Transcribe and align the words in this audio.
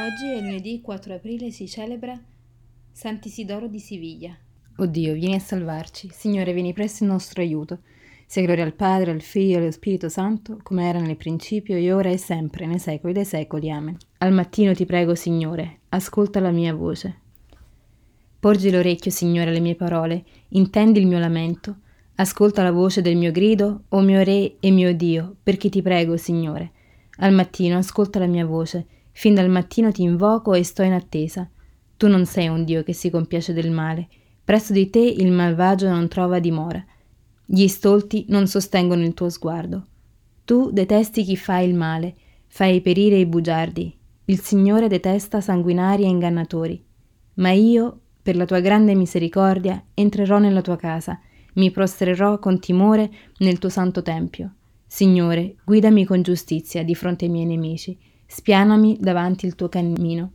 Oggi 0.00 0.30
è 0.30 0.40
lunedì 0.40 0.80
4 0.80 1.14
aprile 1.14 1.50
si 1.50 1.66
celebra 1.66 2.16
Sant'Isidoro 2.92 3.66
di 3.66 3.80
Siviglia. 3.80 4.32
O 4.76 4.86
Dio, 4.86 5.12
vieni 5.14 5.34
a 5.34 5.40
salvarci. 5.40 6.08
Signore, 6.12 6.52
vieni 6.52 6.72
presto 6.72 7.02
in 7.02 7.10
nostro 7.10 7.42
aiuto. 7.42 7.80
Sia 8.24 8.42
gloria 8.42 8.62
al 8.62 8.74
Padre, 8.74 9.10
al 9.10 9.22
Figlio 9.22 9.56
e 9.56 9.60
allo 9.60 9.70
Spirito 9.72 10.08
Santo, 10.08 10.60
come 10.62 10.88
era 10.88 11.00
nel 11.00 11.16
principio, 11.16 11.76
e 11.76 11.92
ora 11.92 12.10
e 12.10 12.16
sempre, 12.16 12.66
nei 12.66 12.78
secoli 12.78 13.12
dei 13.12 13.24
secoli. 13.24 13.72
Amen. 13.72 13.96
Al 14.18 14.32
mattino 14.32 14.72
ti 14.72 14.84
prego, 14.84 15.16
Signore, 15.16 15.80
ascolta 15.88 16.38
la 16.38 16.52
mia 16.52 16.72
voce. 16.72 17.16
Porgi 18.38 18.70
l'orecchio, 18.70 19.10
Signore, 19.10 19.50
alle 19.50 19.58
mie 19.58 19.74
parole, 19.74 20.24
intendi 20.50 21.00
il 21.00 21.08
mio 21.08 21.18
lamento, 21.18 21.76
ascolta 22.14 22.62
la 22.62 22.70
voce 22.70 23.02
del 23.02 23.16
mio 23.16 23.32
grido, 23.32 23.82
o 23.88 24.00
mio 24.00 24.22
Re 24.22 24.58
e 24.60 24.70
mio 24.70 24.94
Dio, 24.94 25.34
perché 25.42 25.68
ti 25.68 25.82
prego, 25.82 26.16
Signore. 26.16 26.70
Al 27.16 27.32
mattino 27.32 27.78
ascolta 27.78 28.20
la 28.20 28.26
mia 28.26 28.46
voce, 28.46 28.86
fin 29.18 29.34
dal 29.34 29.50
mattino 29.50 29.90
ti 29.90 30.02
invoco 30.02 30.54
e 30.54 30.62
sto 30.62 30.82
in 30.82 30.92
attesa. 30.92 31.50
Tu 31.96 32.06
non 32.06 32.24
sei 32.24 32.46
un 32.46 32.64
Dio 32.64 32.84
che 32.84 32.92
si 32.92 33.10
compiace 33.10 33.52
del 33.52 33.72
male, 33.72 34.06
presso 34.44 34.72
di 34.72 34.90
te 34.90 35.00
il 35.00 35.32
malvagio 35.32 35.88
non 35.88 36.06
trova 36.06 36.38
dimora. 36.38 36.80
Gli 37.44 37.66
stolti 37.66 38.26
non 38.28 38.46
sostengono 38.46 39.02
il 39.02 39.14
tuo 39.14 39.28
sguardo. 39.28 39.86
Tu 40.44 40.70
detesti 40.70 41.24
chi 41.24 41.36
fa 41.36 41.58
il 41.58 41.74
male, 41.74 42.14
fai 42.46 42.80
perire 42.80 43.18
i 43.18 43.26
bugiardi. 43.26 43.92
Il 44.26 44.38
Signore 44.38 44.86
detesta 44.86 45.40
sanguinari 45.40 46.04
e 46.04 46.08
ingannatori. 46.08 46.80
Ma 47.34 47.50
io, 47.50 47.98
per 48.22 48.36
la 48.36 48.44
tua 48.44 48.60
grande 48.60 48.94
misericordia, 48.94 49.82
entrerò 49.94 50.38
nella 50.38 50.62
tua 50.62 50.76
casa, 50.76 51.18
mi 51.54 51.72
prostrerò 51.72 52.38
con 52.38 52.60
timore 52.60 53.10
nel 53.38 53.58
tuo 53.58 53.68
santo 53.68 54.00
tempio. 54.00 54.54
Signore, 54.86 55.56
guidami 55.64 56.04
con 56.04 56.22
giustizia 56.22 56.84
di 56.84 56.94
fronte 56.94 57.24
ai 57.24 57.32
miei 57.32 57.46
nemici, 57.46 57.98
spianami 58.30 58.98
davanti 59.00 59.46
il 59.46 59.54
tuo 59.54 59.70
cammino. 59.70 60.32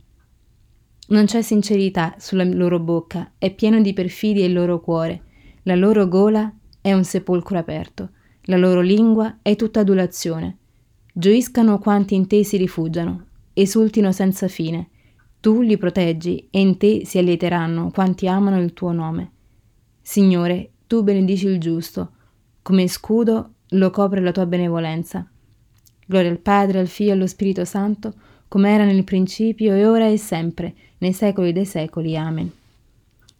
Non 1.06 1.26
c'è 1.26 1.42
sincerità 1.42 2.16
sulla 2.18 2.44
loro 2.44 2.80
bocca, 2.80 3.34
è 3.38 3.54
pieno 3.54 3.80
di 3.80 3.92
perfidi 3.92 4.42
il 4.42 4.52
loro 4.52 4.80
cuore, 4.80 5.22
la 5.62 5.76
loro 5.76 6.08
gola 6.08 6.52
è 6.80 6.92
un 6.92 7.04
sepolcro 7.04 7.56
aperto, 7.56 8.10
la 8.46 8.56
loro 8.56 8.80
lingua 8.80 9.38
è 9.42 9.54
tutta 9.54 9.80
adulazione. 9.80 10.58
Gioiscano 11.12 11.78
quanti 11.78 12.16
in 12.16 12.26
te 12.26 12.42
si 12.42 12.56
rifugiano, 12.56 13.26
esultino 13.52 14.10
senza 14.10 14.48
fine. 14.48 14.88
Tu 15.40 15.60
li 15.60 15.76
proteggi 15.76 16.48
e 16.50 16.60
in 16.60 16.76
te 16.76 17.06
si 17.06 17.18
allieteranno 17.18 17.90
quanti 17.90 18.26
amano 18.26 18.60
il 18.60 18.72
tuo 18.72 18.90
nome. 18.90 19.30
Signore, 20.02 20.72
tu 20.86 21.02
benedici 21.04 21.46
il 21.46 21.60
giusto, 21.60 22.12
come 22.60 22.88
scudo 22.88 23.52
lo 23.68 23.90
copre 23.90 24.20
la 24.20 24.32
tua 24.32 24.46
benevolenza. 24.46 25.28
Gloria 26.06 26.30
al 26.30 26.38
Padre, 26.38 26.78
al 26.78 26.88
Figlio 26.88 27.10
e 27.10 27.12
allo 27.14 27.26
Spirito 27.26 27.64
Santo, 27.64 28.12
come 28.48 28.72
era 28.72 28.84
nel 28.84 29.04
principio 29.04 29.74
e 29.74 29.86
ora 29.86 30.08
e 30.08 30.16
sempre, 30.16 30.74
nei 30.98 31.12
secoli 31.12 31.52
dei 31.52 31.64
secoli. 31.64 32.16
Amen. 32.16 32.50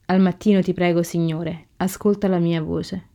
Al 0.06 0.20
mattino 0.20 0.60
ti 0.60 0.72
prego, 0.72 1.02
Signore, 1.02 1.68
ascolta 1.76 2.28
la 2.28 2.38
mia 2.38 2.60
voce. 2.60 3.08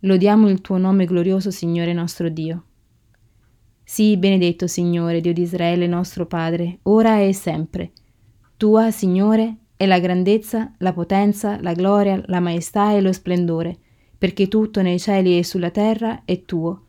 Lodiamo 0.00 0.48
il 0.48 0.60
tuo 0.60 0.76
nome 0.76 1.04
glorioso, 1.04 1.50
Signore 1.50 1.92
nostro 1.92 2.28
Dio. 2.28 2.64
Sii 3.82 4.16
benedetto, 4.16 4.66
Signore, 4.66 5.20
Dio 5.20 5.32
di 5.32 5.42
Israele, 5.42 5.86
nostro 5.86 6.26
Padre, 6.26 6.78
ora 6.82 7.20
e 7.20 7.32
sempre. 7.32 7.92
Tua, 8.56 8.90
Signore, 8.90 9.56
è 9.76 9.84
la 9.86 10.00
grandezza, 10.00 10.72
la 10.78 10.92
potenza, 10.92 11.60
la 11.60 11.72
gloria, 11.72 12.20
la 12.26 12.40
maestà 12.40 12.92
e 12.92 13.00
lo 13.00 13.12
splendore, 13.12 13.76
perché 14.16 14.48
tutto 14.48 14.80
nei 14.82 14.98
cieli 14.98 15.38
e 15.38 15.44
sulla 15.44 15.70
terra 15.70 16.22
è 16.24 16.44
tuo. 16.44 16.85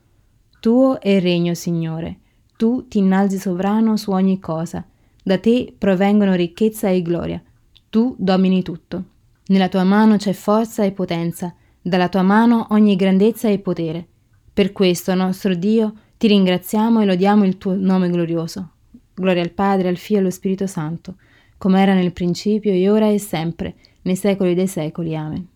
Tuo 0.60 1.00
è 1.00 1.10
il 1.10 1.20
regno, 1.20 1.54
Signore. 1.54 2.18
Tu 2.56 2.88
ti 2.88 2.98
innalzi 2.98 3.38
sovrano 3.38 3.96
su 3.96 4.10
ogni 4.10 4.40
cosa. 4.40 4.84
Da 5.22 5.38
te 5.38 5.72
provengono 5.76 6.34
ricchezza 6.34 6.88
e 6.88 7.02
gloria. 7.02 7.40
Tu 7.88 8.16
domini 8.18 8.62
tutto. 8.62 9.04
Nella 9.46 9.68
tua 9.68 9.84
mano 9.84 10.16
c'è 10.16 10.32
forza 10.32 10.84
e 10.84 10.92
potenza 10.92 11.54
dalla 11.80 12.08
tua 12.08 12.22
mano 12.22 12.66
ogni 12.70 12.96
grandezza 12.96 13.48
e 13.48 13.60
potere. 13.60 14.06
Per 14.52 14.72
questo, 14.72 15.14
nostro 15.14 15.54
Dio, 15.54 15.94
ti 16.18 16.26
ringraziamo 16.26 17.00
e 17.00 17.04
lodiamo 17.04 17.44
il 17.44 17.56
tuo 17.56 17.74
nome 17.76 18.10
glorioso. 18.10 18.72
Gloria 19.14 19.42
al 19.42 19.52
Padre, 19.52 19.88
al 19.88 19.96
Figlio 19.96 20.18
e 20.18 20.22
allo 20.22 20.30
Spirito 20.30 20.66
Santo, 20.66 21.16
come 21.56 21.80
era 21.80 21.94
nel 21.94 22.12
principio 22.12 22.72
e 22.72 22.90
ora 22.90 23.08
e 23.08 23.18
sempre, 23.18 23.76
nei 24.02 24.16
secoli 24.16 24.54
dei 24.54 24.66
secoli. 24.66 25.14
Amen. 25.16 25.46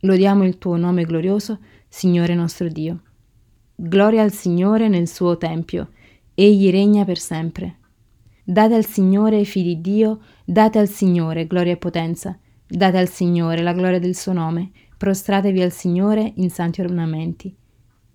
Lodiamo 0.00 0.44
il 0.44 0.58
tuo 0.58 0.76
nome 0.76 1.04
glorioso, 1.04 1.58
Signore 1.88 2.34
nostro 2.34 2.68
Dio. 2.68 3.00
Gloria 3.74 4.22
al 4.22 4.32
Signore 4.32 4.88
nel 4.88 5.08
suo 5.08 5.38
tempio, 5.38 5.90
egli 6.34 6.70
regna 6.70 7.04
per 7.04 7.18
sempre. 7.18 7.78
Date 8.44 8.74
al 8.74 8.84
Signore, 8.84 9.44
figli 9.44 9.76
di 9.76 9.80
Dio, 9.80 10.20
date 10.44 10.78
al 10.78 10.88
Signore 10.88 11.46
gloria 11.46 11.72
e 11.72 11.76
potenza, 11.76 12.38
date 12.66 12.98
al 12.98 13.08
Signore 13.08 13.62
la 13.62 13.72
gloria 13.72 13.98
del 13.98 14.14
suo 14.14 14.32
nome, 14.32 14.70
prostratevi 14.98 15.62
al 15.62 15.72
Signore 15.72 16.32
in 16.36 16.50
santi 16.50 16.80
ornamenti. 16.80 17.56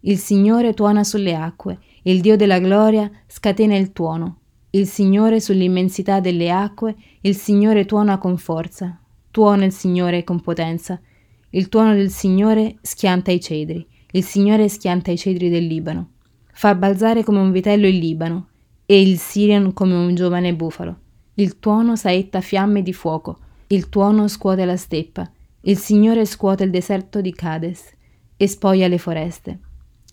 Il 0.01 0.17
Signore 0.19 0.73
tuona 0.73 1.03
sulle 1.03 1.35
acque, 1.35 1.79
il 2.03 2.22
Dio 2.22 2.35
della 2.38 2.59
gloria 2.59 3.09
scatena 3.25 3.75
il 3.75 3.91
tuono. 3.91 4.40
Il 4.69 4.85
Signore 4.85 5.40
sull'immensità 5.40 6.19
delle 6.19 6.51
acque, 6.51 6.96
il 7.22 7.35
Signore 7.35 7.85
tuona 7.85 8.17
con 8.17 8.38
forza. 8.38 9.01
Tuona 9.31 9.66
il 9.66 9.72
Signore 9.72 10.23
con 10.23 10.40
potenza. 10.40 11.00
Il 11.50 11.67
tuono 11.67 11.94
del 11.94 12.12
Signore 12.12 12.78
schianta 12.81 13.31
i 13.31 13.41
cedri. 13.41 13.85
Il 14.17 14.23
Signore 14.23 14.67
schianta 14.67 15.11
i 15.11 15.17
cedri 15.17 15.47
del 15.47 15.67
Libano. 15.67 16.13
Fa 16.51 16.73
balzare 16.73 17.23
come 17.23 17.38
un 17.38 17.51
vitello 17.51 17.85
il 17.85 18.00
Libano 18.00 18.47
e 18.83 19.00
il 19.00 19.19
Sirian 19.19 19.73
come 19.73 19.94
un 19.94 20.16
giovane 20.16 20.55
bufalo. 20.55 20.97
Il 21.35 21.59
tuono 21.59 21.95
saetta 21.95 22.41
fiamme 22.41 22.81
di 22.81 22.94
fuoco. 22.94 23.38
Il 23.67 23.89
tuono 23.89 24.28
scuote 24.28 24.66
la 24.66 24.75
steppa. 24.75 25.31
Il 25.61 25.78
Signore 25.78 26.25
scuote 26.25 26.63
il 26.63 26.72
deserto 26.72 27.22
di 27.22 27.31
Cades 27.31 27.94
e 28.35 28.47
spoglia 28.47 28.88
le 28.88 28.97
foreste. 28.97 29.59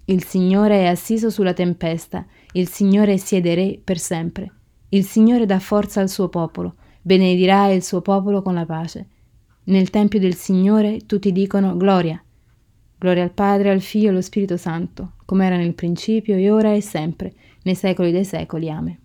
Il 0.05 0.23
Signore 0.23 0.81
è 0.81 0.87
assiso 0.89 1.31
sulla 1.31 1.55
tempesta, 1.55 2.27
il 2.53 2.69
Signore 2.69 3.17
siede 3.17 3.55
re 3.55 3.81
per 3.83 3.99
sempre. 3.99 4.53
Il 4.91 5.05
Signore 5.05 5.47
dà 5.47 5.61
forza 5.61 6.03
al 6.03 6.11
suo 6.11 6.29
popolo, 6.29 6.75
benedirà 7.01 7.69
il 7.69 7.83
suo 7.83 8.03
popolo 8.03 8.43
con 8.43 8.53
la 8.53 8.67
pace. 8.67 9.09
Nel 9.65 9.89
tempio 9.89 10.19
del 10.19 10.35
Signore 10.35 11.07
tutti 11.07 11.33
dicono 11.33 11.75
gloria. 11.79 12.23
Gloria 12.99 13.23
al 13.23 13.33
Padre, 13.33 13.71
al 13.71 13.81
Figlio 13.81 14.07
e 14.07 14.11
allo 14.11 14.21
Spirito 14.21 14.57
Santo, 14.57 15.13
come 15.25 15.47
era 15.47 15.57
nel 15.57 15.75
principio 15.75 16.37
e 16.37 16.51
ora 16.51 16.73
e 16.73 16.81
sempre, 16.81 17.33
nei 17.63 17.75
secoli 17.75 18.13
dei 18.13 18.25
secoli. 18.25 18.71
Amen. 18.71 18.99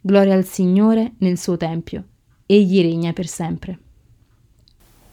Gloria 0.00 0.34
al 0.34 0.44
Signore 0.44 1.14
nel 1.18 1.36
suo 1.36 1.56
tempio. 1.56 2.04
Egli 2.46 2.80
regna 2.80 3.12
per 3.12 3.26
sempre. 3.26 3.78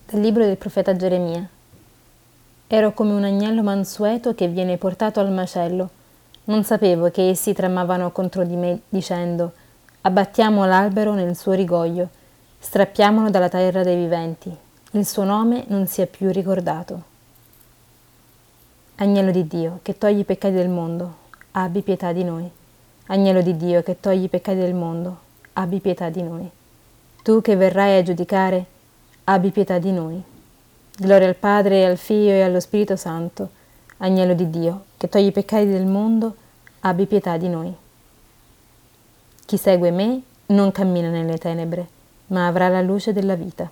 Dal 0.05 0.21
libro 0.21 0.45
del 0.45 0.57
profeta 0.57 0.95
Geremia. 0.95 1.49
Ero 2.67 2.93
come 2.93 3.13
un 3.13 3.23
agnello 3.23 3.63
mansueto 3.63 4.35
che 4.35 4.47
viene 4.47 4.77
portato 4.77 5.19
al 5.19 5.31
macello. 5.31 5.89
Non 6.45 6.63
sapevo 6.63 7.09
che 7.09 7.29
essi 7.29 7.53
tramavano 7.53 8.11
contro 8.11 8.43
di 8.43 8.55
me, 8.55 8.81
dicendo: 8.89 9.53
Abbattiamo 10.01 10.65
l'albero 10.65 11.13
nel 11.13 11.35
suo 11.35 11.53
rigoglio, 11.53 12.09
strappiamolo 12.59 13.29
dalla 13.29 13.49
terra 13.49 13.83
dei 13.83 13.95
viventi. 13.95 14.55
Il 14.91 15.05
suo 15.07 15.23
nome 15.23 15.65
non 15.69 15.87
sia 15.87 16.05
più 16.05 16.29
ricordato. 16.29 17.11
Agnello 18.95 19.31
di 19.31 19.47
Dio, 19.47 19.79
che 19.81 19.97
togli 19.97 20.19
i 20.19 20.23
peccati 20.23 20.53
del 20.53 20.69
mondo, 20.69 21.15
abbi 21.53 21.81
pietà 21.81 22.13
di 22.13 22.23
noi. 22.23 22.47
Agnello 23.07 23.41
di 23.41 23.57
Dio, 23.57 23.81
che 23.81 23.99
togli 23.99 24.25
i 24.25 24.27
peccati 24.27 24.59
del 24.59 24.75
mondo, 24.75 25.17
abbi 25.53 25.79
pietà 25.79 26.09
di 26.09 26.21
noi. 26.21 26.47
Tu 27.23 27.41
che 27.41 27.55
verrai 27.55 27.97
a 27.97 28.03
giudicare, 28.03 28.65
abbi 29.23 29.49
pietà 29.49 29.79
di 29.79 29.91
noi. 29.91 30.21
Gloria 30.95 31.27
al 31.27 31.35
Padre 31.35 31.85
al 31.85 31.97
Figlio 31.97 32.33
e 32.33 32.43
allo 32.43 32.59
Spirito 32.59 32.95
Santo, 32.95 33.49
agnello 33.97 34.35
di 34.35 34.51
Dio, 34.51 34.83
che 34.97 35.09
togli 35.09 35.25
i 35.25 35.31
peccati 35.31 35.65
del 35.65 35.87
mondo, 35.87 36.35
abbi 36.81 37.07
pietà 37.07 37.35
di 37.37 37.49
noi. 37.49 37.75
Chi 39.43 39.57
segue 39.57 39.89
me 39.89 40.21
non 40.47 40.71
cammina 40.71 41.09
nelle 41.09 41.39
tenebre, 41.39 41.87
ma 42.27 42.45
avrà 42.45 42.69
la 42.69 42.81
luce 42.81 43.11
della 43.11 43.33
vita. 43.33 43.71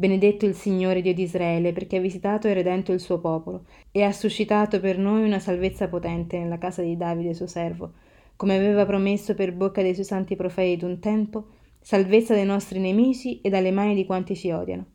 Benedetto 0.00 0.46
il 0.46 0.54
Signore 0.54 1.02
Dio 1.02 1.12
di 1.12 1.24
Israele, 1.24 1.74
perché 1.74 1.98
ha 1.98 2.00
visitato 2.00 2.48
e 2.48 2.54
redento 2.54 2.90
il 2.90 3.00
suo 3.00 3.18
popolo, 3.18 3.64
e 3.90 4.02
ha 4.02 4.12
suscitato 4.12 4.80
per 4.80 4.96
noi 4.96 5.24
una 5.24 5.38
salvezza 5.38 5.88
potente 5.88 6.38
nella 6.38 6.56
casa 6.56 6.80
di 6.80 6.96
Davide 6.96 7.34
suo 7.34 7.46
servo, 7.46 7.92
come 8.34 8.56
aveva 8.56 8.86
promesso 8.86 9.34
per 9.34 9.52
bocca 9.52 9.82
dei 9.82 9.92
suoi 9.92 10.06
santi 10.06 10.36
profeti 10.36 10.78
d'un 10.78 11.00
tempo, 11.00 11.48
salvezza 11.82 12.32
dai 12.32 12.46
nostri 12.46 12.78
nemici 12.78 13.42
e 13.42 13.50
dalle 13.50 13.72
mani 13.72 13.94
di 13.94 14.06
quanti 14.06 14.34
ci 14.34 14.50
odiano. 14.50 14.86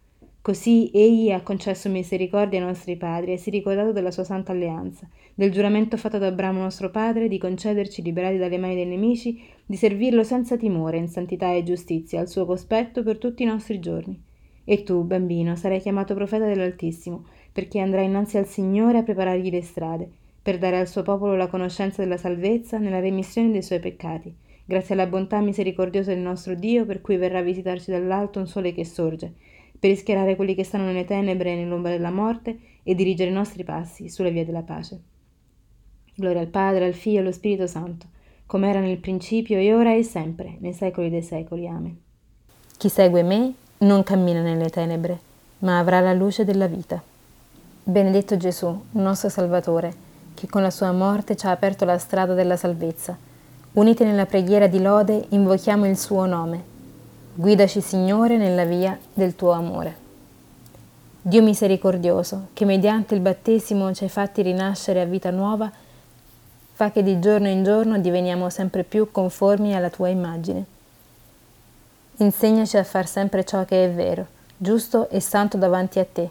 Così 0.41 0.89
egli 0.91 1.29
ha 1.29 1.43
concesso 1.43 1.87
misericordia 1.87 2.57
ai 2.57 2.65
nostri 2.65 2.95
padri 2.95 3.33
e 3.33 3.37
si 3.37 3.49
è 3.49 3.51
ricordato 3.51 3.91
della 3.91 4.09
sua 4.09 4.23
santa 4.23 4.53
alleanza, 4.53 5.07
del 5.35 5.51
giuramento 5.51 5.97
fatto 5.97 6.15
ad 6.15 6.23
Abramo 6.23 6.61
nostro 6.61 6.89
padre 6.89 7.27
di 7.27 7.37
concederci, 7.37 8.01
liberati 8.01 8.37
dalle 8.37 8.57
mani 8.57 8.73
dei 8.73 8.87
nemici, 8.87 9.39
di 9.67 9.75
servirlo 9.75 10.23
senza 10.23 10.57
timore, 10.57 10.97
in 10.97 11.09
santità 11.09 11.53
e 11.53 11.61
giustizia, 11.61 12.21
al 12.21 12.27
suo 12.27 12.47
cospetto 12.47 13.03
per 13.03 13.19
tutti 13.19 13.43
i 13.43 13.45
nostri 13.45 13.79
giorni. 13.79 14.33
E 14.65 14.83
tu, 14.83 15.03
bambino, 15.03 15.55
sarai 15.55 15.79
chiamato 15.79 16.15
profeta 16.15 16.45
dell'Altissimo, 16.45 17.25
perché 17.51 17.79
andrai 17.79 18.05
innanzi 18.05 18.37
al 18.37 18.47
Signore 18.47 18.97
a 18.97 19.03
preparargli 19.03 19.51
le 19.51 19.61
strade, 19.61 20.09
per 20.41 20.57
dare 20.57 20.77
al 20.79 20.87
suo 20.87 21.03
popolo 21.03 21.35
la 21.35 21.47
conoscenza 21.47 22.01
della 22.01 22.17
salvezza 22.17 22.77
nella 22.77 22.99
remissione 22.99 23.51
dei 23.51 23.61
suoi 23.61 23.79
peccati, 23.79 24.35
grazie 24.65 24.95
alla 24.95 25.07
bontà 25.07 25.39
misericordiosa 25.39 26.13
del 26.13 26.21
nostro 26.21 26.55
Dio, 26.55 26.85
per 26.85 27.01
cui 27.01 27.17
verrà 27.17 27.39
a 27.39 27.43
visitarci 27.43 27.91
dall'alto 27.91 28.39
un 28.39 28.47
sole 28.47 28.73
che 28.73 28.85
sorge, 28.85 29.33
per 29.79 29.89
rischiarare 29.89 30.35
quelli 30.35 30.55
che 30.55 30.63
stanno 30.63 30.85
nelle 30.85 31.05
tenebre 31.05 31.51
e 31.51 31.55
nell'ombra 31.55 31.91
della 31.91 32.11
morte 32.11 32.57
e 32.81 32.95
dirigere 32.95 33.29
i 33.29 33.33
nostri 33.33 33.63
passi 33.63 34.09
sulla 34.09 34.29
via 34.29 34.43
della 34.43 34.63
pace. 34.63 34.99
Gloria 36.15 36.41
al 36.41 36.47
Padre, 36.47 36.85
al 36.85 36.93
Figlio 36.93 37.17
e 37.17 37.21
allo 37.21 37.31
Spirito 37.31 37.67
Santo, 37.67 38.07
come 38.45 38.69
era 38.69 38.79
nel 38.79 38.97
principio 38.97 39.57
e 39.57 39.73
ora 39.73 39.93
e 39.93 40.03
sempre, 40.03 40.57
nei 40.59 40.73
secoli 40.73 41.09
dei 41.09 41.21
secoli. 41.21 41.67
Amen. 41.67 41.99
Chi 42.77 42.89
segue 42.89 43.23
me 43.23 43.53
non 43.79 44.03
cammina 44.03 44.41
nelle 44.41 44.69
tenebre, 44.69 45.19
ma 45.59 45.79
avrà 45.79 45.99
la 45.99 46.13
luce 46.13 46.45
della 46.45 46.67
vita. 46.67 47.01
Benedetto 47.83 48.37
Gesù, 48.37 48.85
nostro 48.91 49.29
Salvatore, 49.29 49.93
che 50.33 50.47
con 50.47 50.61
la 50.61 50.69
sua 50.69 50.91
morte 50.91 51.35
ci 51.35 51.45
ha 51.45 51.51
aperto 51.51 51.83
la 51.83 51.97
strada 51.97 52.33
della 52.33 52.55
salvezza. 52.55 53.17
Uniti 53.73 54.05
nella 54.05 54.25
preghiera 54.25 54.67
di 54.67 54.81
lode, 54.81 55.25
invochiamo 55.29 55.85
il 55.85 55.97
suo 55.97 56.25
nome. 56.25 56.63
Guidaci, 57.35 57.81
Signore, 57.81 58.37
nella 58.37 58.63
via 58.63 58.97
del 59.13 59.35
tuo 59.35 59.51
amore. 59.51 60.03
Dio 61.21 61.43
misericordioso, 61.43 62.47
che 62.53 62.63
mediante 62.63 63.13
il 63.13 63.19
battesimo 63.19 63.93
ci 63.93 64.03
hai 64.03 64.09
fatti 64.09 64.41
rinascere 64.41 65.01
a 65.01 65.05
vita 65.05 65.31
nuova, 65.31 65.69
fa 66.71 66.91
che 66.91 67.03
di 67.03 67.19
giorno 67.19 67.49
in 67.49 67.63
giorno 67.63 67.97
diveniamo 67.99 68.49
sempre 68.49 68.83
più 68.83 69.11
conformi 69.11 69.75
alla 69.75 69.89
tua 69.89 70.07
immagine. 70.07 70.65
Insegnaci 72.17 72.77
a 72.77 72.83
far 72.83 73.07
sempre 73.07 73.43
ciò 73.43 73.65
che 73.65 73.85
è 73.85 73.91
vero, 73.91 74.27
giusto 74.57 75.09
e 75.09 75.19
santo 75.19 75.57
davanti 75.57 75.99
a 75.99 76.05
te, 76.05 76.29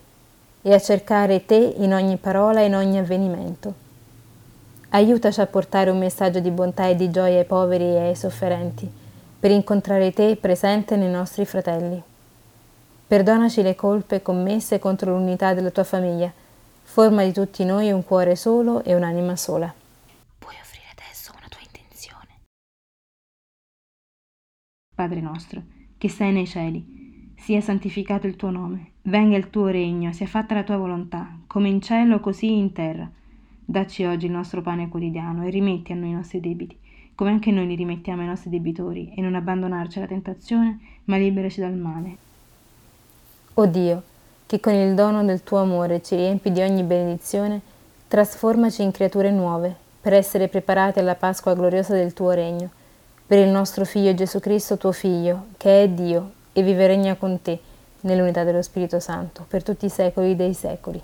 e 0.63 0.73
a 0.73 0.81
cercare 0.81 1.45
te 1.45 1.75
in 1.77 1.93
ogni 1.93 2.17
parola 2.17 2.61
e 2.61 2.67
in 2.67 2.75
ogni 2.75 2.99
avvenimento 2.99 3.83
Aiutaci 4.95 5.41
a 5.41 5.47
portare 5.47 5.91
un 5.91 5.99
messaggio 5.99 6.39
di 6.39 6.53
bontà 6.53 6.87
e 6.87 6.95
di 6.95 7.11
gioia 7.11 7.39
ai 7.41 7.45
poveri 7.45 7.83
e 7.83 7.99
ai 7.99 8.15
sofferenti, 8.15 8.89
per 9.41 9.51
incontrare 9.51 10.13
te 10.13 10.37
presente 10.37 10.95
nei 10.95 11.11
nostri 11.11 11.45
fratelli. 11.45 12.01
Perdonaci 13.09 13.61
le 13.63 13.75
colpe 13.75 14.23
commesse 14.23 14.79
contro 14.79 15.11
l'unità 15.11 15.53
della 15.53 15.71
tua 15.71 15.83
famiglia. 15.83 16.33
Forma 16.85 17.25
di 17.25 17.33
tutti 17.33 17.65
noi 17.65 17.91
un 17.91 18.05
cuore 18.05 18.37
solo 18.37 18.85
e 18.85 18.95
un'anima 18.95 19.35
sola. 19.35 19.75
Puoi 20.39 20.55
offrire 20.63 20.87
adesso 20.97 21.33
una 21.37 21.49
tua 21.49 21.61
intenzione. 21.61 22.43
Padre 24.95 25.21
nostro, 25.21 25.61
che 26.05 26.11
sei 26.11 26.33
nei 26.33 26.47
cieli, 26.47 27.33
sia 27.35 27.63
santificato 27.63 28.27
il 28.27 28.37
tuo 28.37 28.51
nome, 28.51 28.91
venga 29.05 29.39
il 29.39 29.49
tuo 29.49 29.69
regno, 29.69 30.13
sia 30.13 30.27
fatta 30.27 30.53
la 30.53 30.63
tua 30.63 30.77
volontà, 30.77 31.35
come 31.47 31.71
in 31.71 31.81
cielo 31.81 32.21
così 32.21 32.53
in 32.53 32.73
terra. 32.73 33.11
Dacci 33.65 34.05
oggi 34.05 34.27
il 34.27 34.33
nostro 34.33 34.61
pane 34.61 34.91
quotidiano 34.91 35.47
e 35.47 35.49
rimetti 35.49 35.93
a 35.93 35.95
noi 35.95 36.11
i 36.11 36.13
nostri 36.13 36.41
debiti, 36.41 36.77
come 37.15 37.31
anche 37.31 37.51
noi 37.51 37.67
li 37.67 37.75
rimettiamo 37.75 38.21
ai 38.21 38.27
nostri 38.27 38.51
debitori, 38.51 39.15
e 39.17 39.23
non 39.23 39.35
abbandonarci 39.35 39.97
alla 39.97 40.07
tentazione, 40.07 40.79
ma 41.05 41.17
liberaci 41.17 41.61
dal 41.61 41.75
male. 41.75 42.17
O 43.55 43.65
Dio, 43.65 44.03
che 44.45 44.61
con 44.61 44.75
il 44.75 44.95
dono 44.95 45.25
del 45.25 45.43
tuo 45.43 45.57
amore 45.57 46.03
ci 46.03 46.17
riempi 46.17 46.53
di 46.53 46.61
ogni 46.61 46.83
benedizione, 46.83 47.63
trasformaci 48.09 48.83
in 48.83 48.91
creature 48.91 49.31
nuove, 49.31 49.75
per 50.03 50.13
essere 50.13 50.49
preparati 50.49 50.99
alla 50.99 51.15
Pasqua 51.15 51.55
gloriosa 51.55 51.95
del 51.95 52.13
tuo 52.13 52.33
regno, 52.33 52.83
per 53.27 53.39
il 53.39 53.51
nostro 53.51 53.85
Figlio 53.85 54.15
Gesù 54.15 54.39
Cristo, 54.39 54.77
tuo 54.77 54.93
Figlio, 54.93 55.47
che 55.57 55.83
è 55.83 55.89
Dio 55.89 56.33
e 56.53 56.63
vive 56.63 56.85
e 56.85 56.87
regna 56.87 57.17
con 57.17 57.41
te, 57.41 57.59
nell'unità 58.01 58.45
dello 58.45 58.63
Spirito 58.63 59.01
Santo, 59.01 59.45
per 59.49 59.63
tutti 59.63 59.87
i 59.87 59.91
secoli 59.91 60.37
dei 60.37 60.53
secoli. 60.53 61.01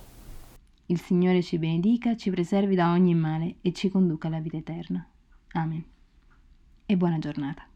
Il 0.86 1.00
Signore 1.00 1.42
ci 1.42 1.58
benedica, 1.58 2.16
ci 2.16 2.30
preservi 2.30 2.74
da 2.74 2.90
ogni 2.90 3.14
male 3.14 3.56
e 3.62 3.72
ci 3.72 3.88
conduca 3.88 4.26
alla 4.28 4.40
vita 4.40 4.56
eterna. 4.56 5.06
Amen. 5.52 5.84
E 6.84 6.96
buona 6.96 7.18
giornata. 7.18 7.69